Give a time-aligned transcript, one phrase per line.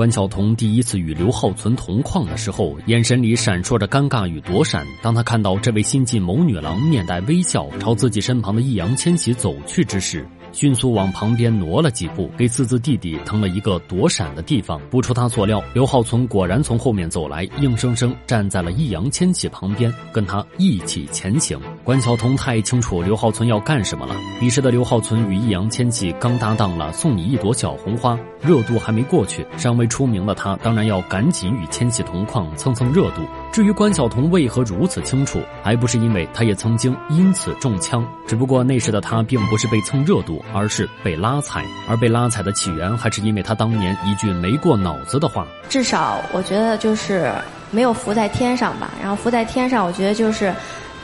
[0.00, 4.86] 关晓彤第一次与刘浩存同框的时候，眼神里闪烁着尴尬与躲闪。
[5.02, 14.80] 当她看到这位新晋谋女郎面带微笑朝自己身旁的易烊千玺走去之时，迅速往旁边挪了几步，给四字弟弟腾了一个躲闪的地方。
[14.90, 21.58] 不出他所料，刘浩存果然从后面走来，硬生生站在了易烊千玺旁边，跟他一起前行。
[21.84, 24.14] 关晓彤太清楚刘浩存要干什么了。
[24.38, 33.22] 彼时的刘浩存与易烊千玺刚搭档了《送你一朵小红花》，热度还没过去，尚未出名的他当然要赶紧与千玺同框蹭蹭热度。
[33.52, 40.40] 至于关晓彤为何如此清楚，还不是因为她也曾经因此中枪，只不过那时的她并不是被蹭热度。
[40.52, 45.46] 而是被拉踩，而被拉踩的起源还是因为她当年一句没过脑子的话。
[45.68, 47.32] 至少我觉得就是
[47.70, 48.90] 没有浮在天上吧。
[49.00, 50.52] 然后浮在天上，我觉得就是，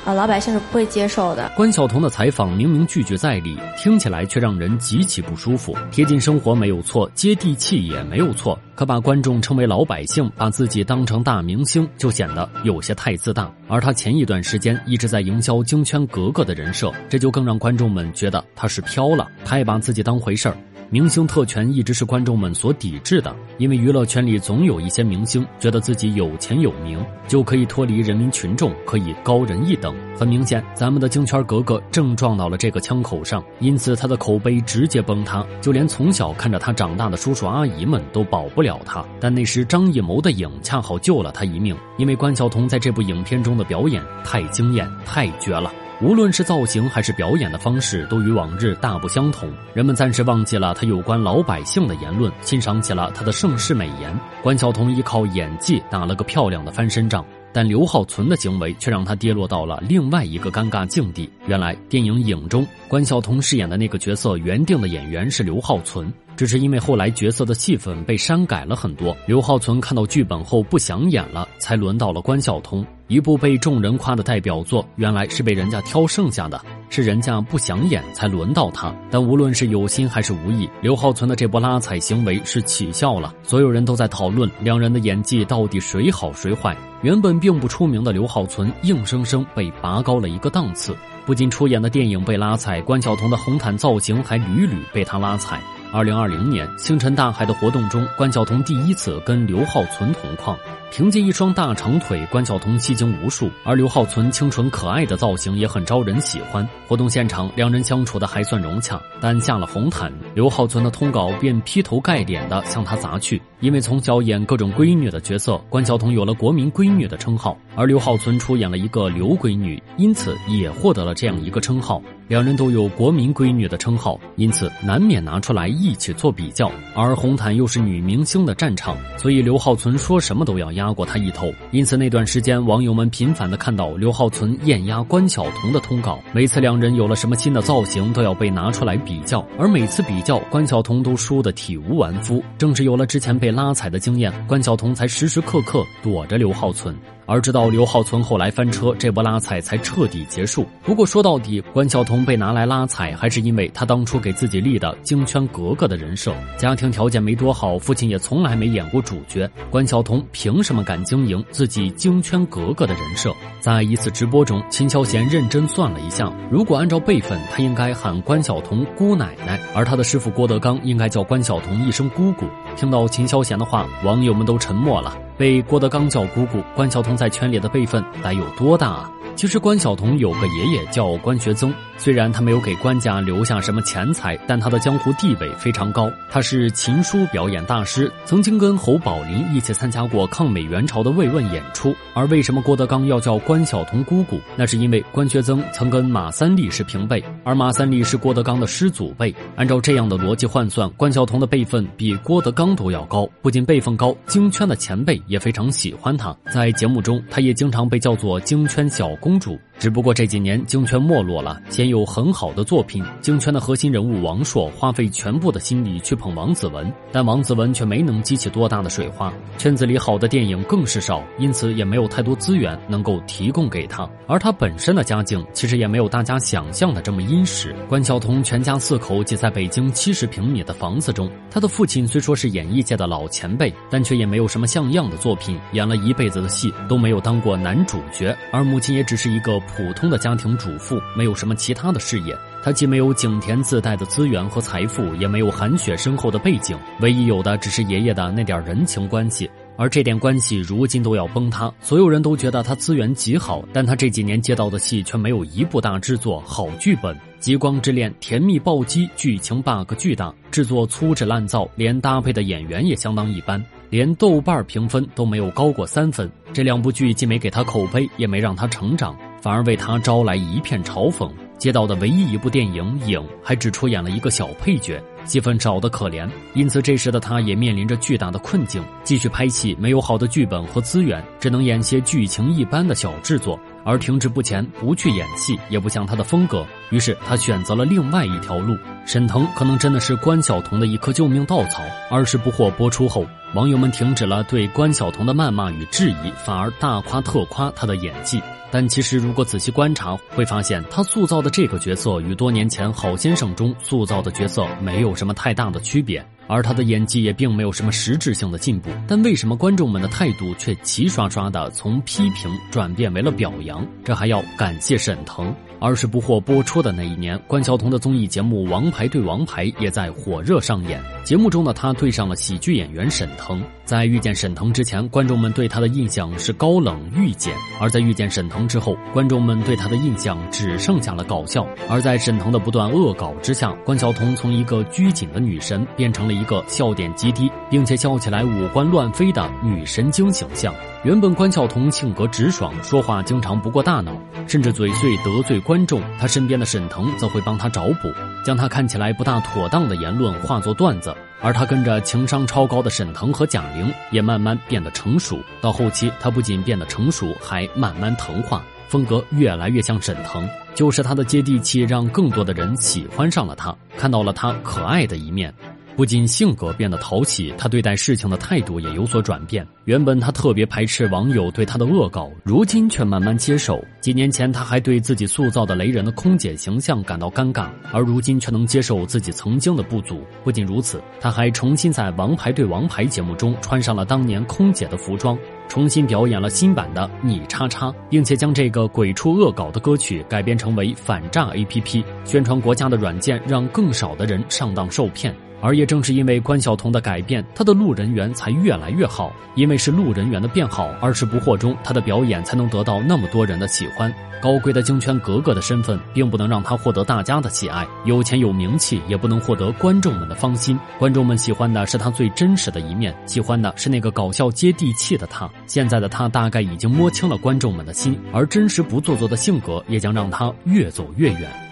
[0.07, 1.51] 呃，老百姓是不会接受的。
[1.57, 5.77] 关晓彤的采访明明句句在理，听起来却让人极其不舒服。
[5.91, 8.57] 贴近生活没有错，接地气也没有错。
[8.77, 13.53] 可把观众称为老百姓，把自己当成大明星，就显得有些太自大。
[13.67, 20.57] 而他前一段时间一直在营销京圈格格的人设，这就更让观众们觉得他是飘了，太把自己当回事儿。
[20.89, 29.93] 明星特权一直是观众们所抵制的，因为娱乐圈里总有一些明星觉得自己有钱有名，就可以脱离人民群众，可以高人一等。
[30.17, 39.05] 很明显，咱们的京圈格格正撞到了这个枪口上，因此他的口碑直接崩塌，就连从小看着他长大的叔叔阿姨们都保不了他。
[39.21, 45.73] 但那时张艺谋的影恰好救了他一命，因为关晓彤在这部影片中的表演太惊艳、太绝了。
[46.03, 49.51] 无论是造型还是表演的方式，都与往日大不相同。
[49.73, 54.15] 人们暂时忘记了他有关老百姓的言论，欣赏起了他的盛世美颜。
[54.43, 61.31] 关晓彤依靠演技打了个漂亮的翻身仗，但刘浩存的行为却让他跌落到了另外一个尴尬境地。
[61.47, 72.87] 原来，电影《影》中关晓彤饰演的那个角色原定的演员是刘浩存，只是因为后来角色的戏份被删改了很多，刘浩存看到剧本后不想演了，才轮到了关晓彤。
[73.09, 76.61] 一部被众人夸的代表作，原来是被人家挑剩下的，
[76.91, 78.93] 是人家不想演才轮到他。
[79.09, 83.33] 但无论是有心还是无意，刘浩存的这波拉踩行为是起效了。
[83.45, 86.77] 所有人都在讨论两人的演技到底谁好谁坏。
[87.03, 90.97] 原本并不出名的刘浩存，硬生生被拔高了一个档次。
[91.25, 95.61] 不仅出演的电影被拉踩，关晓彤的红毯造型还屡屡被他拉踩。
[95.93, 100.57] 二零二零年星辰大海的活动中，关晓彤第一次跟刘浩存同框。
[100.91, 106.67] 凭借一双大长腿，关晓彤吸睛无数，而刘浩存清纯可爱的造型也很招人喜欢。
[106.87, 113.41] 活动现场，两人相处的还算融洽，但下了红毯，刘浩存的通稿便劈头盖脸的向他砸去。
[113.61, 122.03] 因为从小演各种闺女的角色，关晓彤有了“国民闺女”的称号，而刘浩存出演了一个刘闺女，因此也获得了这样一个称号。
[122.27, 126.69] 两人都有“国民闺女”的称号，因此难免拿出来一起做比较。
[126.93, 131.53] 而红毯又是女明星的战场，所以刘浩存说什么都要压过她一头。
[131.71, 136.19] 因此那段时间，网友们频繁的看到刘浩存艳压关晓彤的通稿。
[136.33, 142.43] 每次两人有了什么新的造型，都要被拿出来比较，而每次比较，关晓彤都输得体无完肤。
[142.59, 146.97] 正是有了之前被拉踩的经验，关晓彤才时时刻刻躲着刘浩存。
[147.27, 150.67] 而直到刘浩存后来翻车，这波拉踩才彻底结束。
[150.83, 156.33] 不过说到底，关晓彤被拿来拉踩，还是因为她当初给自己立的京圈格格的人设。
[156.57, 163.33] 家庭条件没多好，父亲也从来没演过主角，关晓彤凭什么敢经营自己京圈格格的人设？
[163.61, 172.47] 在一次直播中，秦霄贤认真算了一下，如果按照辈分，他应该喊关晓彤姑奶奶，而他的师傅郭德纲应该叫关晓彤一声姑姑。
[172.77, 175.17] 听到秦霄贤的话，网友们都沉默了。
[175.39, 179.11] 被郭德纲叫姑姑，关晓彤在圈里的辈分得有多大啊？
[179.35, 186.09] 其实关晓彤有个爷爷叫关学增，虽然他没有给关家留下什么钱财，但他的江湖地位非常高。
[186.31, 191.95] 他是琴书表演大师，曾经跟侯宝林一起参加过抗美援朝的慰问演出。
[192.15, 194.41] 而为什么郭德纲要叫关晓彤姑姑？
[194.57, 199.35] 那是因为关学增曾跟马三立是平辈，而马三立是郭德纲的师祖辈。
[199.57, 203.29] 按照这样的逻辑换算，关晓彤的辈分比郭德纲都要高。
[203.43, 206.37] 不仅辈分高，京圈的前辈也非常喜欢他。
[206.53, 209.07] 在节目中，他也经常被叫做京圈小。
[209.17, 213.05] 公主，只不过这几年京圈没落了，鲜有很好的作品。
[213.21, 219.33] 京圈的核心人物王朔花费全部的心力去捧王子文，但王子文却没能激起多大的水花。
[219.59, 224.09] 圈子里好的电影更是少，因此也没有太多资源能够提供给他。
[224.27, 227.75] 而他本身的家境其实也没有大家想象的这么殷实。
[227.89, 239.17] 关晓彤全家四口挤在北京七十平米的房子中，他的父亲虽说是演艺界的老前辈，但却也没有什么像样的作品，演了一辈子的戏都没有当过男主角，而母亲也只。
[239.17, 242.37] 是一个普通的家庭主妇，没有什么其他的事业。
[242.63, 249.49] 他既没有景田自带的资源和财富，也没有韩雪深厚的背景，唯一有的只是爷爷的那点人情关系。
[249.79, 257.15] 而这点关系如今都要崩塌，所有人都觉得他资源极好，但他这几年接到的戏却没有一部大制作、好剧本。
[257.39, 266.29] 《极光之恋》甜蜜暴击，剧情 bug 巨大，制作粗制滥造，连搭配的演员也相当一般，连豆瓣评分都没有高过三分。
[266.55, 269.15] 这两部剧既没给他口碑，也没让他成长，
[269.47, 271.31] 反而为他招来一片嘲讽。
[271.57, 275.01] 接到的唯一一部电影《影》，还只出演了一个小配角。
[275.27, 278.83] 戏份少得可怜，因此这时的他也面临着巨大的困境。
[279.05, 283.59] 继续拍戏没有好的剧本和资源，只能演些剧情一般的小制作。
[283.85, 286.67] 而停滞不前，不去演戏也不像他的风格。
[286.91, 288.77] 于是他选择了另外一条路。
[289.05, 291.83] 沈腾可能真的是关晓彤的一颗救命稻草。
[292.11, 293.25] 二十不惑播出后，
[293.55, 298.43] 网友们停止了对关晓彤的谩骂与质疑，反而大夸特夸她的演技。
[298.73, 308.91] 但其实，如果仔细观察，会发现他塑造的这个角色与多年前《好先生》中塑造的角色没有什么太大的区别，而他的演技也并没有什么实质性的进步。
[309.09, 313.87] 但为什么观众们的态度却齐刷刷的从批评转变为了表扬？
[314.05, 315.55] 这还要感谢沈腾。
[315.79, 321.03] 二十不惑播出的那一年，关晓彤的综艺节目《王牌对王牌》也在火热上演。
[321.25, 323.63] 节目中的他对上了喜剧演员沈腾。
[323.87, 331.65] 在遇见沈腾之前，观众们对他的印象是高冷御姐；而在遇见沈腾之后，观众们对他的印象只剩下了搞笑。
[331.89, 340.75] 而在沈腾的不断恶搞之下，关晓彤从一个拘谨的女神变成了一个笑点极低，并且笑起来五官乱飞的女神经形象。
[341.05, 344.11] 原本关晓彤性格直爽，说话经常不过大脑，
[344.49, 346.03] 甚至嘴碎得罪观众。
[346.19, 348.13] 她身边的沈腾则会帮她找补，
[348.45, 351.15] 将她看起来不大妥当的言论化作段子。
[351.41, 355.39] 而他跟着情商超高的沈腾和贾玲，也慢慢变得成熟。
[355.61, 360.49] 到后期，他不仅变得成熟，还慢慢腾化，风格越来越像沈腾。
[360.75, 365.53] 就是他的接地气，让更多的人喜欢上了他，看到了他可爱的一面。
[365.97, 369.67] 不仅性格变得讨喜，他对待事情的态度也有所转变。
[369.87, 373.83] 原本他特别排斥网友对他的恶搞，如今却慢慢接受。
[373.99, 380.21] 几年前他还对自己塑造的雷人的空姐形象感到尴尬，而如今却能接受自己曾经的不足。
[380.45, 395.35] 不仅如此，他还重新在《王牌对王牌》节目中穿上了当年空姐的服装，重新表演了新版的你叉叉，并且将这个鬼畜恶搞的歌曲改编成为反诈 APP，宣传国家的软件，让更少的人上当受骗。
[395.61, 399.33] 而也正是因为关晓彤的改变，她的路人缘才越来越好。
[399.55, 404.13] 因为是路人缘的变好，二十不惑中她的表演才能得到那么多人的喜欢。
[404.43, 410.79] 高贵的京圈格格的身份，并不能让她获得大家的喜爱；有钱有名气，也不能获得观众们的芳心。
[410.99, 415.51] 观众们喜欢的是她最真实的一面，喜欢的是那个搞笑接地气的她。
[415.67, 421.51] 现在的她大概已经摸清了观众们的心，而真实不做作的性格，也将让她越走越远。